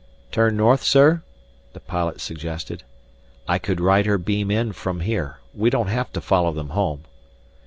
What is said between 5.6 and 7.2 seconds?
don't have to follow them home."